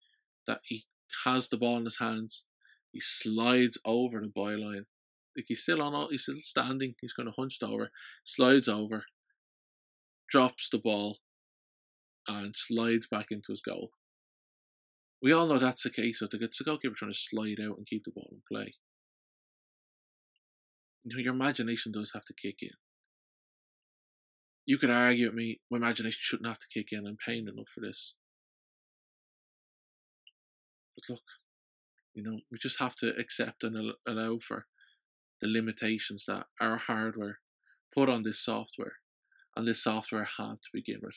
[0.46, 0.84] that he
[1.24, 2.44] has the ball in his hands,
[2.92, 4.86] he slides over the byline.
[5.36, 6.94] Like he's still on, he's still standing.
[7.00, 7.90] He's kind of hunched over,
[8.24, 9.04] slides over,
[10.28, 11.18] drops the ball,
[12.26, 13.90] and slides back into his goal.
[15.22, 16.18] We all know that's the case.
[16.18, 18.74] So it's the goalkeeper trying to slide out and keep the ball in play.
[21.04, 22.70] You know, your imagination does have to kick in.
[24.68, 27.06] You could argue with me, my imagination shouldn't have to kick in.
[27.06, 28.12] I'm paying enough for this.
[30.94, 31.22] But look,
[32.12, 34.66] you know, we just have to accept and allow for
[35.40, 37.38] the limitations that our hardware
[37.94, 38.96] put on this software
[39.56, 41.14] and this software had to begin with.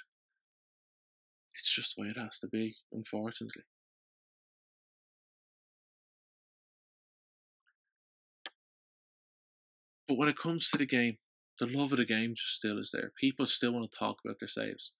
[1.59, 3.63] It's just the way it has to be, unfortunately.
[10.07, 11.17] But when it comes to the game,
[11.61, 13.11] the love of the game just still is there.
[13.21, 14.93] People still want to talk about their saves.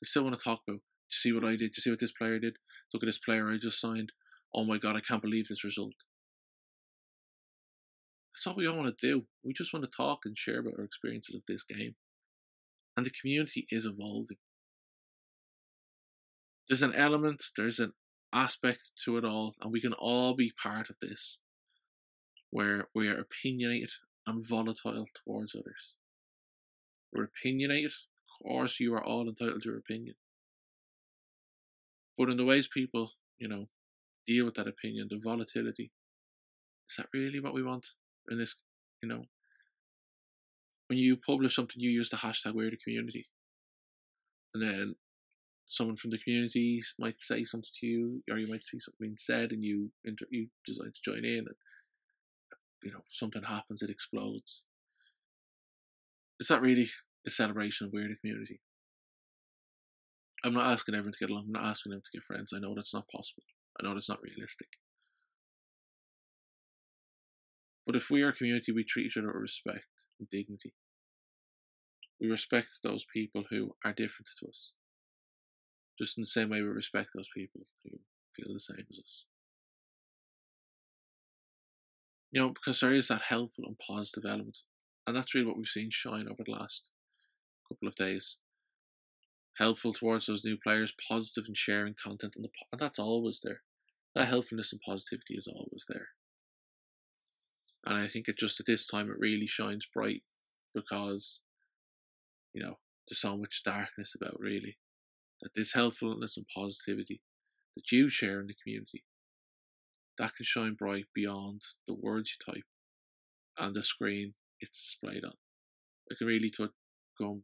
[0.00, 1.72] They still want to talk about, you see what I did?
[1.76, 2.58] You see what this player did?
[2.94, 4.12] Look at this player I just signed.
[4.54, 5.94] Oh my god, I can't believe this result.
[8.32, 9.24] That's all we all want to do.
[9.44, 11.96] We just want to talk and share about our experiences of this game.
[12.96, 14.36] And the community is evolving.
[16.68, 17.94] There's an element, there's an
[18.32, 21.38] aspect to it all, and we can all be part of this
[22.50, 23.90] where we are opinionated
[24.26, 25.94] and volatile towards others.
[27.12, 27.92] We're opinionated.
[27.92, 30.16] Of course, you are all entitled to your opinion.
[32.18, 33.68] But in the ways people, you know,
[34.26, 35.92] deal with that opinion, the volatility,
[36.88, 37.86] is that really what we want
[38.30, 38.56] in this,
[39.02, 39.24] you know?
[40.88, 43.26] When you publish something, you use the hashtag we're the community.
[44.54, 44.94] And then
[45.66, 49.16] someone from the community might say something to you, or you might see something being
[49.18, 51.56] said, and you inter- you decide to join in, and
[52.82, 54.62] you know something happens, it explodes.
[56.38, 56.88] It's not really
[57.26, 58.60] a celebration of we're the community.
[60.44, 61.44] I'm not asking everyone to get along.
[61.46, 62.52] I'm not asking them to get friends.
[62.54, 63.42] I know that's not possible.
[63.80, 64.68] I know that's not realistic.
[67.86, 69.86] But if we are a community, we treat each other with respect
[70.18, 70.74] and dignity.
[72.20, 74.72] We respect those people who are different to us.
[75.98, 77.98] Just in the same way we respect those people who
[78.36, 79.24] feel the same as us.
[82.32, 84.58] You know, because there is that helpful and positive element.
[85.06, 86.90] And that's really what we've seen shine over the last
[87.68, 88.38] couple of days.
[89.58, 93.62] Helpful towards those new players, positive in sharing content, and, the, and that's always there.
[94.14, 96.08] That helpfulness and positivity is always there.
[97.84, 100.22] And I think it just at this time it really shines bright
[100.74, 101.40] because,
[102.52, 104.78] you know, there's so much darkness about really.
[105.42, 107.20] That this helpfulness and positivity
[107.76, 109.04] that you share in the community
[110.18, 112.64] that can shine bright beyond the words you type
[113.58, 115.34] and the screen it's displayed on.
[116.08, 116.70] It can really to
[117.18, 117.42] go and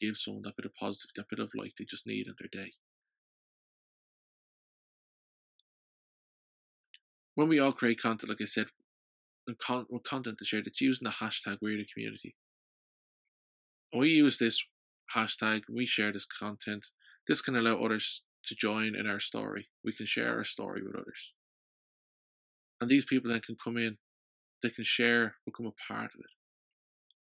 [0.00, 2.64] give someone that bit of positive, that bit of light they just need in their
[2.64, 2.72] day.
[7.34, 8.66] When we all create content, like I said,
[9.46, 12.36] and con- content to share, it's using the hashtag We're the Community.
[13.92, 14.62] We use this
[15.14, 16.86] hashtag, we share this content.
[17.26, 19.68] This can allow others to join in our story.
[19.84, 21.34] We can share our story with others.
[22.80, 23.98] And these people then can come in,
[24.62, 26.30] they can share, become a part of it,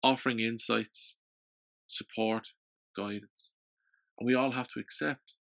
[0.03, 1.17] offering insights,
[1.87, 2.49] support,
[2.97, 3.53] guidance.
[4.19, 5.35] And we all have to accept,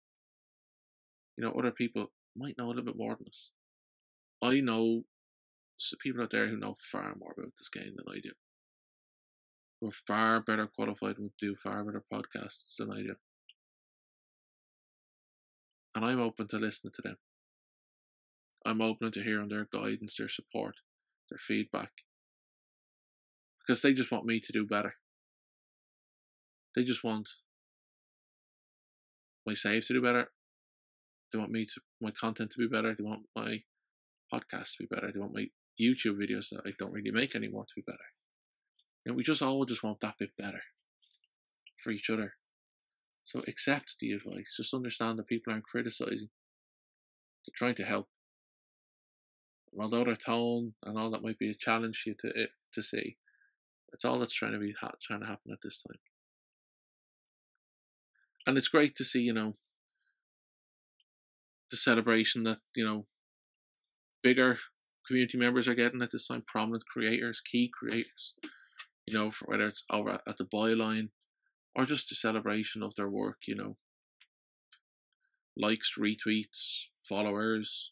[1.38, 3.51] you know, other people might know a little bit more than us.
[4.41, 5.03] I know
[6.01, 8.32] people out there who know far more about this game than I do.
[9.80, 13.16] Who are far better qualified and do far better podcasts than I do.
[15.95, 17.18] And I'm open to listening to them.
[18.66, 20.76] I'm open to hearing their guidance, their support,
[21.30, 21.91] their feedback.
[23.66, 24.95] Because they just want me to do better.
[26.76, 27.30] They just want
[29.45, 30.32] my save to do better.
[31.32, 32.95] They want me to my content to be better.
[32.95, 33.64] They want my
[34.34, 35.12] podcast to be better.
[35.12, 35.47] They want my
[35.80, 37.97] YouTube videos that I don't really make anymore to be better.
[39.05, 40.62] And we just all just want that bit better
[41.84, 42.34] for each other.
[43.26, 44.55] So accept the advice.
[44.57, 46.30] Just understand that people aren't criticizing.
[47.45, 48.07] They're trying to help
[49.78, 52.82] although their tone and all that might be a challenge to you to eh, to
[52.82, 53.17] see,
[53.93, 55.99] it's all that's trying to be ha- trying to happen at this time.
[58.47, 59.55] And it's great to see, you know,
[61.72, 63.05] the celebration that you know
[64.24, 64.57] bigger
[65.07, 68.34] community members are getting at this time, prominent creators, key creators,
[69.05, 71.09] you know, whether it's over at the byline
[71.76, 73.78] or just a celebration of their work, you know,
[75.57, 77.91] likes, retweets, followers,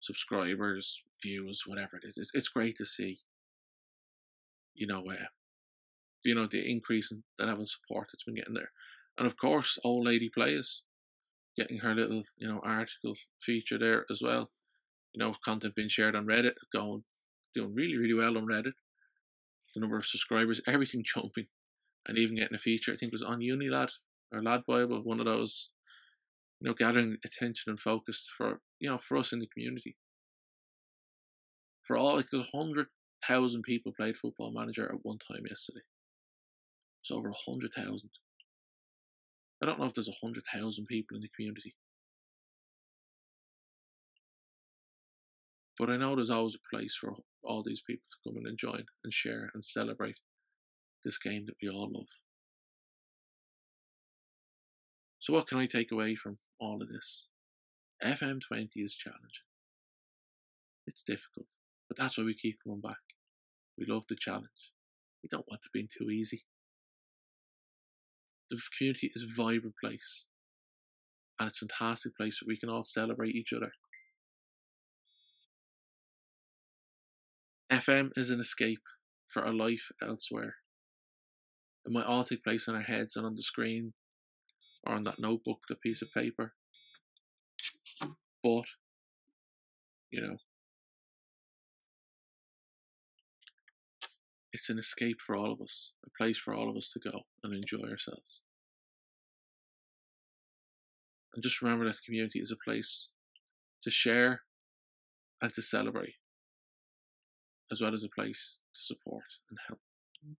[0.00, 2.30] subscribers, views, whatever it is.
[2.32, 3.18] It's, great to see,
[4.74, 5.26] you know, uh,
[6.24, 8.72] you know the increase in the level of support that's been getting there,
[9.18, 10.82] and of course, old lady players
[11.56, 14.50] getting her little you know article feature there as well.
[15.12, 17.04] You know, content being shared on Reddit, going
[17.54, 18.72] doing really really well on Reddit.
[19.74, 21.46] The number of subscribers, everything jumping,
[22.06, 22.92] and even getting a feature.
[22.92, 23.92] I think was on Unilad
[24.32, 25.70] or Lad Bible, one of those,
[26.60, 29.96] you know, gathering attention and focus for you know for us in the community.
[31.86, 32.86] For all like there's hundred
[33.26, 35.82] thousand people played Football Manager at one time yesterday.
[37.02, 38.10] It's over a hundred thousand.
[39.62, 41.74] I don't know if there's a hundred thousand people in the community.
[45.78, 48.58] But I know there's always a place for all these people to come in and
[48.58, 50.16] join and share and celebrate
[51.04, 52.08] this game that we all love.
[55.20, 57.26] So, what can I take away from all of this?
[58.02, 59.46] FM20 is challenging.
[60.86, 61.46] It's difficult,
[61.88, 62.96] but that's why we keep coming back.
[63.78, 64.72] We love the challenge.
[65.22, 66.42] We don't want it being too easy.
[68.50, 70.24] The community is a vibrant place,
[71.38, 73.72] and it's a fantastic place where we can all celebrate each other.
[77.70, 78.82] FM is an escape
[79.28, 80.56] for a life elsewhere.
[81.86, 83.92] It might all take place in our heads and on the screen
[84.84, 86.54] or on that notebook, the piece of paper.
[88.42, 88.64] But,
[90.10, 90.36] you know,
[94.52, 97.20] it's an escape for all of us, a place for all of us to go
[97.42, 98.40] and enjoy ourselves.
[101.34, 103.08] And just remember that the community is a place
[103.82, 104.42] to share
[105.40, 106.14] and to celebrate,
[107.70, 109.80] as well as a place to support and help.
[110.26, 110.34] Mm.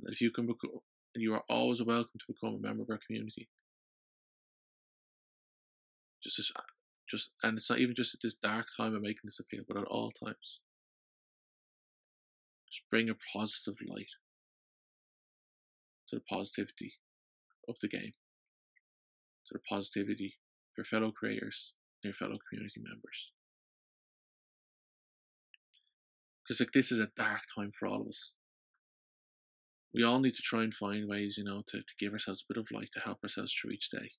[0.00, 0.80] And if you can become,
[1.14, 3.48] and you are always welcome to become a member of our community.
[6.22, 6.62] Just as, uh,
[7.08, 9.76] just, and it's not even just at this dark time of making this appeal, but
[9.76, 10.60] at all times.
[12.70, 14.10] Just bring a positive light
[16.08, 16.94] to the positivity
[17.68, 18.12] of the game,
[19.46, 20.38] to the positivity
[20.72, 23.30] of your fellow creators and your fellow community members.
[26.42, 28.32] Because like this is a dark time for all of us
[29.92, 32.52] we all need to try and find ways, you know, to, to give ourselves a
[32.52, 34.12] bit of light to help ourselves through each day.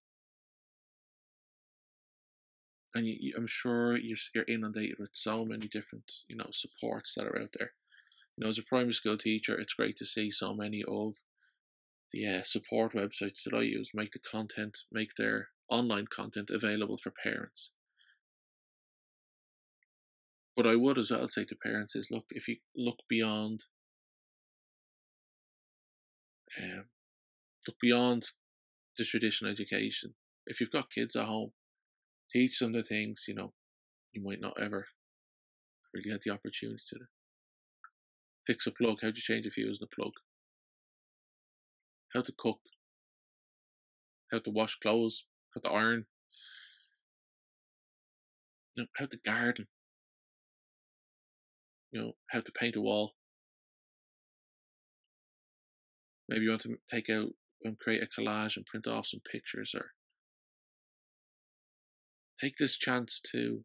[2.93, 7.13] And you, you, I'm sure you're, you're inundated with so many different, you know, supports
[7.15, 7.71] that are out there.
[8.35, 11.15] You know, as a primary school teacher, it's great to see so many of
[12.11, 16.97] the uh, support websites that I use make the content, make their online content available
[16.97, 17.71] for parents.
[20.57, 23.63] But I would as well say to parents is look, if you look beyond
[26.59, 26.85] um,
[27.67, 28.27] look beyond
[28.97, 30.13] the traditional education.
[30.45, 31.51] If you've got kids at home,
[32.31, 33.53] teach them the things you know
[34.13, 34.87] you might not ever
[35.93, 36.97] really had the opportunity to.
[38.47, 38.97] Fix a plug.
[39.01, 40.13] How to change a fuse in a plug?
[42.13, 42.59] How to cook.
[44.31, 45.25] How to wash clothes.
[45.53, 46.05] How to iron.
[48.75, 49.67] You know, how to garden.
[51.91, 53.13] You know, how to paint a wall.
[56.29, 57.29] Maybe you want to take out
[57.63, 59.91] and create a collage and print off some pictures or
[62.41, 63.63] take this chance to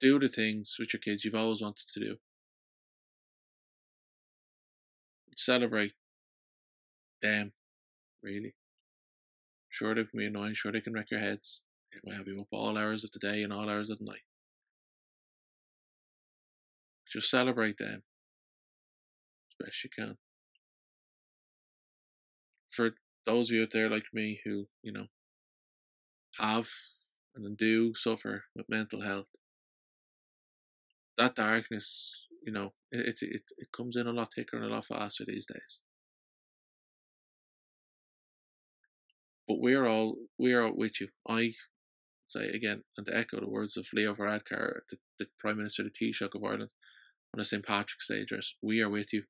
[0.00, 2.16] do the things with your kids you've always wanted to do.
[5.36, 5.92] Celebrate
[7.22, 7.52] them,
[8.22, 8.54] really.
[9.68, 11.60] Sure, they can be annoying, sure, they can wreck your heads.
[11.92, 14.04] It might have you up all hours of the day and all hours of the
[14.04, 14.22] night.
[17.10, 18.02] Just celebrate them
[19.50, 20.16] as best you can
[22.78, 22.90] for
[23.26, 25.06] those of you out there like me who, you know,
[26.38, 26.68] have
[27.44, 29.26] and do suffer with mental health,
[31.16, 32.14] that darkness,
[32.44, 35.46] you know, it, it, it, comes in a lot thicker and a lot faster these
[35.46, 35.82] days.
[39.46, 41.08] But we're all we're all with you.
[41.28, 41.52] I
[42.26, 45.88] say again, and to echo the words of Leo Varadkar, the, the Prime Minister of
[45.88, 46.70] the Taoiseach of Ireland,
[47.34, 49.24] on the St Patrick's Day address, we are with you.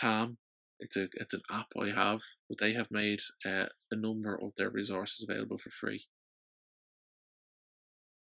[0.00, 0.38] Calm.
[0.80, 4.52] It's a it's an app I have, but they have made uh, a number of
[4.56, 6.06] their resources available for free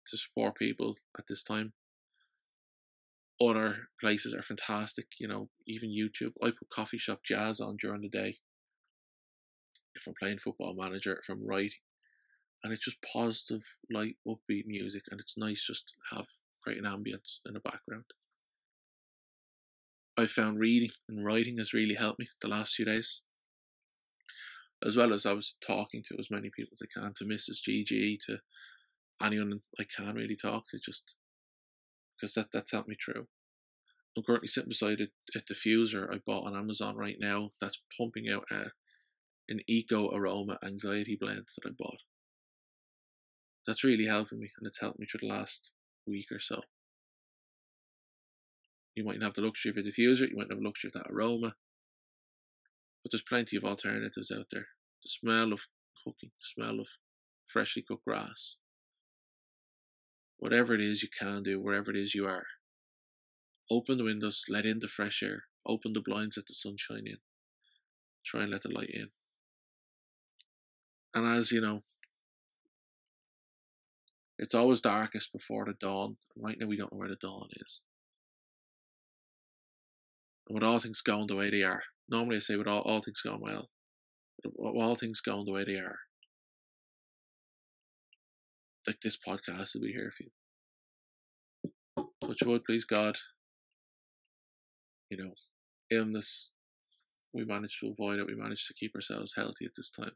[0.07, 1.73] to support people at this time.
[3.41, 6.33] Other places are fantastic, you know, even YouTube.
[6.41, 8.37] I put coffee shop jazz on during the day
[9.95, 11.79] if I'm playing football manager, if I'm writing.
[12.63, 16.25] And it's just positive, light, upbeat music, and it's nice just to have
[16.63, 18.05] great ambience in the background.
[20.17, 23.21] I found reading and writing has really helped me the last few days.
[24.85, 27.59] As well as I was talking to as many people as I can, to Mrs.
[27.67, 28.37] GG, to
[29.21, 31.15] anyone I can really talk to, just
[32.15, 33.27] because that that's helped me through.
[34.15, 35.07] I'm currently sitting beside a,
[35.37, 38.71] a diffuser I bought on Amazon right now that's pumping out a,
[39.49, 41.99] an eco aroma anxiety blend that I bought.
[43.67, 45.71] That's really helping me, and it's helped me through the last
[46.07, 46.61] week or so.
[48.95, 50.93] You mightn't have the luxury of a diffuser, you might not have the luxury of
[50.93, 51.55] that aroma,
[53.03, 54.67] but there's plenty of alternatives out there.
[55.03, 55.67] The smell of
[56.03, 56.87] cooking, the smell of
[57.45, 58.55] freshly cooked grass,
[60.37, 62.45] whatever it is you can do, wherever it is you are.
[63.69, 67.17] Open the windows, let in the fresh air, open the blinds, let the sunshine in.
[68.25, 69.09] Try and let the light in.
[71.13, 71.83] And as you know,
[74.37, 76.17] it's always darkest before the dawn.
[76.35, 77.79] Right now, we don't know where the dawn is.
[80.47, 83.01] And with all things going the way they are, normally I say with all, all
[83.01, 83.69] things going well,
[84.59, 85.99] all things going the way they are,
[88.87, 90.31] like this podcast will be here for you.
[92.27, 93.17] Touch wood, please God.
[95.09, 95.33] You know,
[95.91, 96.51] illness,
[97.33, 98.27] we managed to avoid it.
[98.27, 100.15] We managed to keep ourselves healthy at this time.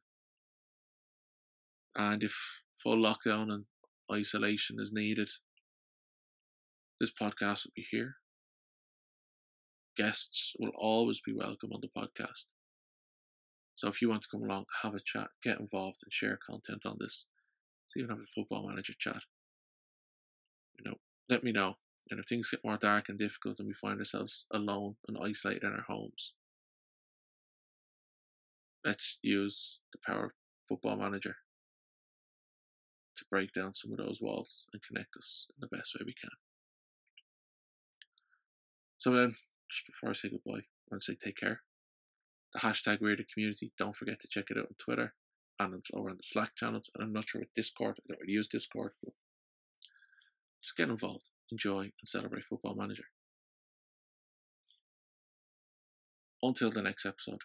[1.96, 2.36] And if
[2.82, 3.66] full lockdown and
[4.12, 5.30] isolation is needed,
[7.00, 8.16] this podcast will be here.
[10.00, 12.46] Guests will always be welcome on the podcast.
[13.76, 16.84] So if you want to come along, have a chat, get involved, and share content
[16.86, 17.26] on this,
[17.90, 19.22] so even have a football manager chat.
[20.78, 20.98] You know,
[21.28, 21.76] let me know.
[22.10, 25.64] And if things get more dark and difficult and we find ourselves alone and isolated
[25.64, 26.32] in our homes,
[28.86, 30.32] let's use the power of
[30.70, 31.36] football manager
[33.18, 36.14] to break down some of those walls and connect us in the best way we
[36.14, 36.32] can.
[38.98, 39.36] So then,
[39.70, 41.62] just before I say goodbye, I want to say take care.
[42.54, 43.72] The hashtag We're Community.
[43.78, 45.14] Don't forget to check it out on Twitter
[45.60, 46.90] and it's over on the Slack channels.
[46.96, 47.98] And I'm not sure with Discord.
[48.00, 48.94] I don't really use Discord.
[49.04, 49.14] But
[50.64, 53.06] just get involved, enjoy, and celebrate Football Manager.
[56.42, 57.42] Until the next episode,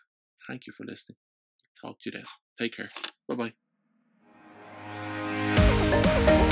[0.47, 1.17] thank you for listening.
[1.81, 2.25] Talk to you then.
[2.59, 2.89] Take care.
[3.29, 3.53] Bye
[6.33, 6.44] bye.